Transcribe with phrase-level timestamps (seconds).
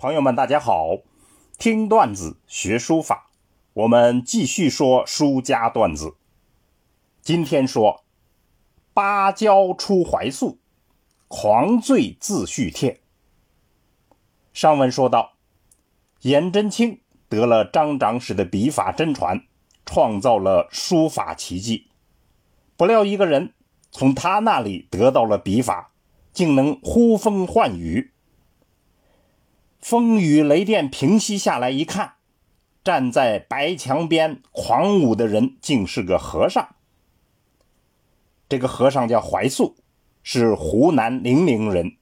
[0.00, 1.00] 朋友们，大家好！
[1.58, 3.28] 听段子学书法，
[3.74, 6.14] 我们继续说书家段子。
[7.20, 8.02] 今天说
[8.94, 10.58] 芭蕉出怀素，
[11.28, 13.02] 狂醉自叙帖。
[14.54, 15.34] 上文说到，
[16.22, 19.42] 颜真卿得了张长史的笔法真传，
[19.84, 21.88] 创造了书法奇迹。
[22.78, 23.52] 不料一个人
[23.90, 25.92] 从他那里得到了笔法，
[26.32, 28.12] 竟能呼风唤雨。
[29.80, 32.14] 风雨雷电平息下来，一看，
[32.84, 36.76] 站在白墙边狂舞的人竟是个和尚。
[38.48, 39.76] 这个和尚叫怀素，
[40.22, 41.96] 是湖南零陵人，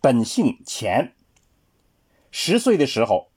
[0.00, 1.14] 本姓钱。
[2.30, 3.30] 十岁的时候，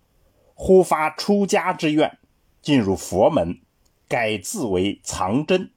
[0.53, 2.19] 忽发出家之愿，
[2.61, 3.61] 进入佛门，
[4.09, 5.71] 改字为藏真。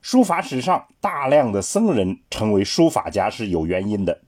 [0.00, 4.22] 书法史上大量的僧人成为书法家是有原因的，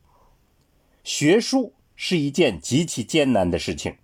[1.03, 1.75] 学书。
[1.97, 3.97] 是一件极其艰难的事情，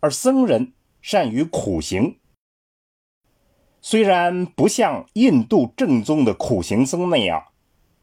[0.00, 2.18] 而僧人善于苦行。
[3.80, 7.44] 虽然不像印度正宗的苦行僧那样，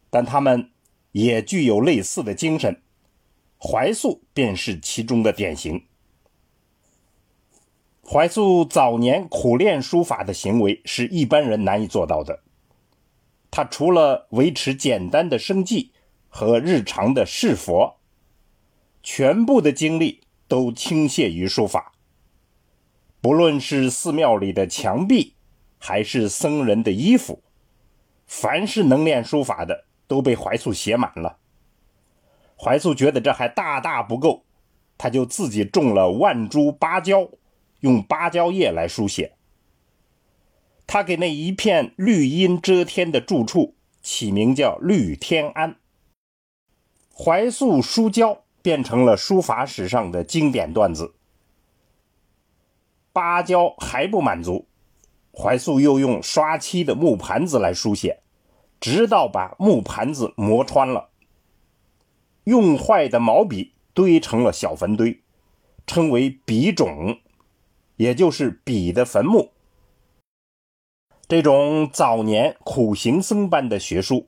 [0.09, 0.71] 但他们
[1.11, 2.81] 也具有类似的精神。
[3.59, 5.85] 怀素便是其中的典型。
[8.05, 12.41] 怀素早年苦练书法的行为是一般人难以做到的。
[13.51, 15.91] 他除了维持简单的生计
[16.29, 17.97] 和日常的侍佛。
[19.03, 21.91] 全部的精力都倾泻于书法，
[23.19, 25.35] 不论是寺庙里的墙壁，
[25.77, 27.43] 还是僧人的衣服，
[28.25, 31.37] 凡是能练书法的，都被怀素写满了。
[32.55, 34.45] 怀素觉得这还大大不够，
[34.97, 37.29] 他就自己种了万株芭蕉，
[37.81, 39.35] 用芭蕉叶来书写。
[40.87, 45.75] 他给那一片绿荫遮天的住处起名叫绿天安。
[47.13, 48.42] 怀素书胶。
[48.63, 51.13] 变成了书法史上的经典段子。
[53.11, 54.65] 芭蕉还不满足，
[55.31, 58.23] 怀素又用刷漆的木盘子来书写，
[58.79, 61.09] 直到把木盘子磨穿了。
[62.45, 65.21] 用坏的毛笔堆成了小坟堆，
[65.85, 67.19] 称为笔冢，
[67.97, 69.51] 也就是笔的坟墓。
[71.27, 74.27] 这种早年苦行僧般的学书，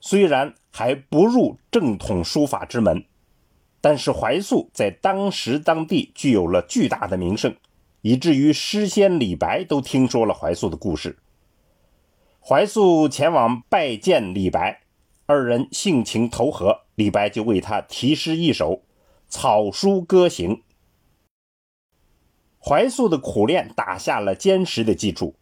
[0.00, 3.04] 虽然还不入正统书法之门。
[3.82, 7.54] 但是怀素在当时当地具有了巨大的名声，
[8.00, 11.18] 以至于诗仙李白都听说了怀素的故事。
[12.40, 14.82] 怀素前往拜见李白，
[15.26, 18.82] 二人性情投合，李白就为他题诗一首，
[19.28, 20.62] 草书歌行。
[22.64, 25.34] 怀素的苦练打下了坚实的基础，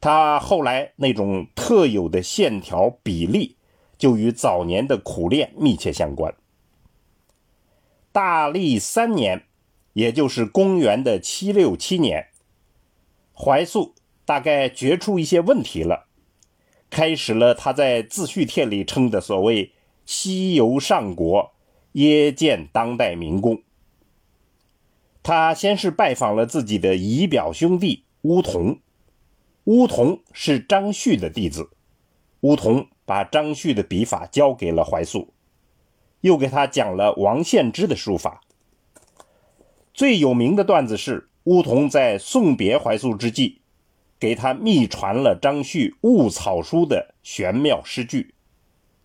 [0.00, 3.56] 他后来那种特有的线条比例，
[3.96, 6.34] 就与早年的苦练密切相关。
[8.16, 9.42] 大历三年，
[9.92, 12.28] 也就是公元的七六七年，
[13.34, 13.94] 怀素
[14.24, 16.06] 大概觉出一些问题了，
[16.88, 19.74] 开始了他在自叙帖里称的所谓
[20.06, 21.52] “西游上国，
[21.92, 23.62] 耶见当代民工”。
[25.22, 28.78] 他先是拜访了自己的姨表兄弟乌童，
[29.64, 31.68] 乌童是张旭的弟子，
[32.40, 35.34] 乌童把张旭的笔法交给了怀素。
[36.26, 38.40] 又给他讲了王献之的书法。
[39.94, 43.60] 最有名的段子是乌童在送别怀素之际，
[44.18, 48.34] 给他密传了张旭误草书的玄妙诗句，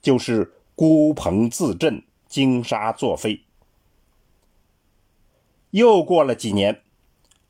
[0.01, 3.43] 就是“孤蓬自振，金沙作飞”。
[5.69, 6.81] 又过了几年，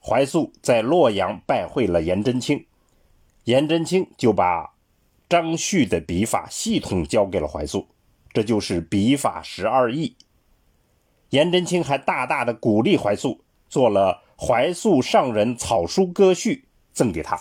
[0.03, 2.65] 怀素在洛阳拜会了颜真卿，
[3.45, 4.73] 颜真卿就把
[5.29, 7.87] 张旭的笔法系统交给了怀素。
[8.33, 10.15] 这就是笔法十二意。
[11.29, 16.55] 颜真卿还大大的鼓励怀素，做了《怀素上人草书歌序》
[16.93, 17.39] 赠给他。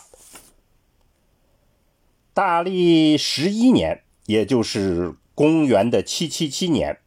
[2.33, 6.99] 大历十一年，也就是公元的七七七年，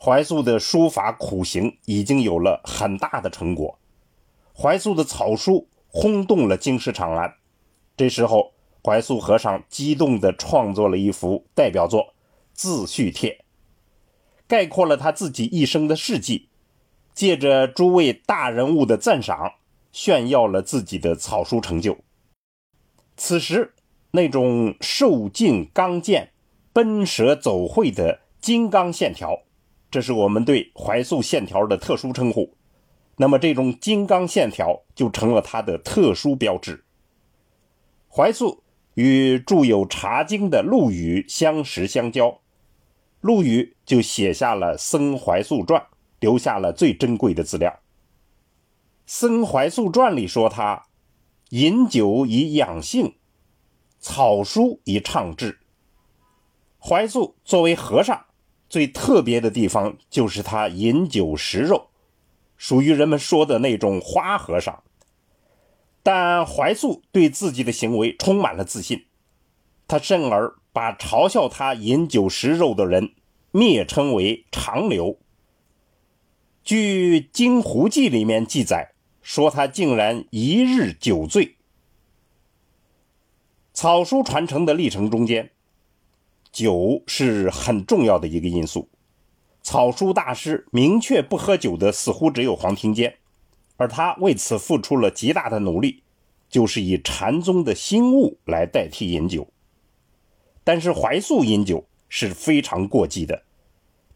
[0.00, 3.78] 怀素的书法苦行已经有了很大的成果。
[4.54, 7.34] 怀素的草书轰动了京师长安。
[7.96, 8.52] 这时候，
[8.84, 12.11] 怀素和尚激动地创作了一幅代表作。
[12.62, 13.44] 自序帖
[14.46, 16.48] 概括了他自己一生的事迹，
[17.12, 19.54] 借着诸位大人物的赞赏，
[19.90, 21.98] 炫耀了自己的草书成就。
[23.16, 23.74] 此时，
[24.12, 26.30] 那种瘦劲刚健、
[26.72, 29.42] 奔蛇走会的金刚线条，
[29.90, 32.54] 这是我们对怀素线条的特殊称呼。
[33.16, 36.84] 那么，这种金刚线条就成了他的特殊标志。
[38.08, 38.62] 怀素
[38.94, 42.38] 与著有《茶经》的陆羽相识相交。
[43.22, 45.80] 陆羽就写下了《僧怀素传》，
[46.18, 47.70] 留下了最珍贵的资料。
[49.06, 50.86] 《僧怀素传》里说他
[51.50, 53.14] 饮酒以养性，
[54.00, 55.60] 草书以畅志。
[56.80, 58.26] 怀素作为和尚，
[58.68, 61.90] 最特别的地方就是他饮酒食肉，
[62.56, 64.82] 属于人们说的那种花和尚。
[66.02, 69.06] 但怀素对自己的行为充满了自信，
[69.86, 73.12] 他甚而把嘲笑他饮酒食肉的人
[73.52, 75.18] 蔑称为长流。
[76.64, 81.56] 据《金湖记》里面记载，说他竟然一日酒醉。
[83.74, 85.50] 草书传承的历程中间，
[86.50, 88.88] 酒是很重要的一个因素。
[89.62, 93.16] 草书大师明确不喝酒的，似乎只有黄庭坚。
[93.76, 96.02] 而他为此付出了极大的努力，
[96.48, 99.48] 就是以禅宗的心悟来代替饮酒。
[100.64, 103.42] 但是怀素饮酒是非常过激的，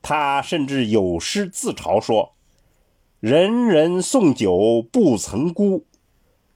[0.01, 2.35] 他甚至有诗自嘲说
[3.19, 5.85] ：“人人送酒不曾辜，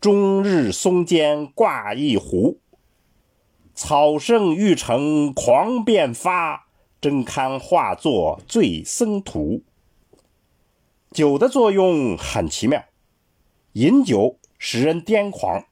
[0.01, 2.61] 终日松间挂一壶。
[3.75, 6.69] 草圣欲成狂便发，
[7.01, 9.63] 真堪化作醉僧徒。”
[11.11, 12.85] 酒的作用很奇妙。
[13.73, 15.65] 饮酒使人癫狂，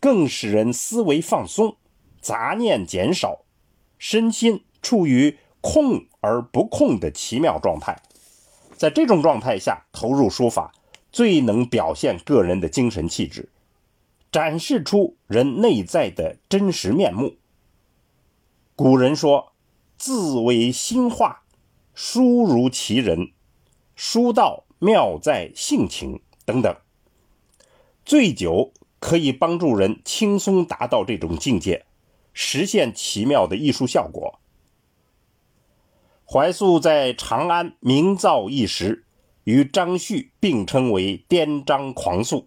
[0.00, 1.76] 更使人思维放松，
[2.28, 3.46] 杂念减少，
[3.98, 8.02] 身心处于空而不空的奇妙状态。
[8.76, 10.74] 在这种状态下投入书法，
[11.10, 13.48] 最能表现个人的精神气质，
[14.30, 17.36] 展示出人内在的真实面目。
[18.76, 19.54] 古人说
[19.96, 21.44] ：“字为心画，
[21.94, 23.32] 书如其人。
[23.96, 26.76] 书道妙在性情。”等等。
[28.04, 31.86] 醉酒可以帮助人轻松达到这种境界，
[32.40, 34.38] 实现奇妙的艺术效果。
[36.24, 39.04] 怀素在长安名噪一时，
[39.42, 42.46] 与张旭并称为“颠张狂素”。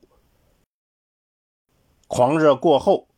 [2.08, 3.10] 狂热过后，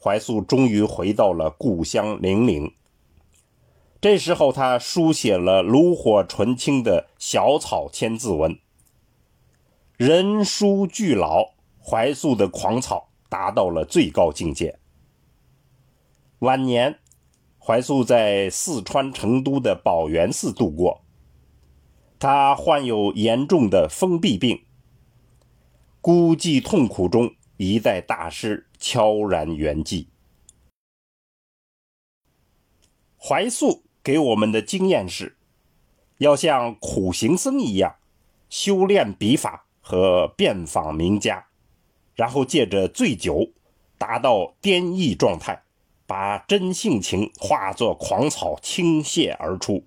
[0.00, 2.72] 怀素终于回到了故乡零陵。
[4.00, 8.56] 这时候，他书写了炉火纯青的小草千字文
[9.98, 11.54] ：“人书俱老。”
[11.84, 14.78] 怀素的狂草达到了最高境界。
[16.42, 16.98] 晚年，
[17.56, 21.04] 怀素在四川成都的宝源寺度过。
[22.18, 24.64] 他患有严重的封闭病，
[26.00, 30.08] 孤寂痛苦中，一代大师悄然圆寂。
[33.16, 35.36] 怀素给我们的经验是，
[36.18, 37.94] 要像苦行僧一样，
[38.48, 41.46] 修炼笔法和遍访名家。
[42.16, 43.52] 然后借着醉酒，
[43.96, 45.61] 达到癫痫状态，
[46.12, 49.86] 把真性情化作狂草倾泻而出。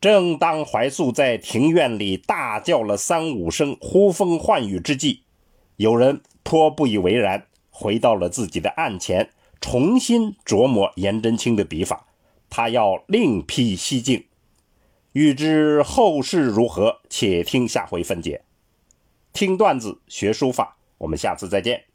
[0.00, 5.22] 正当怀素在庭院里大叫了三五声，呼风唤雨之际，
[5.74, 9.30] 有人颇不以为然，回到了自己的案前，
[9.60, 12.06] 重新琢磨颜真卿的笔法，
[12.48, 14.26] 他要另辟蹊径。
[15.10, 18.44] 欲知后事如何，且听下回分解。
[19.32, 21.86] 听段子学书法，我们下次再见。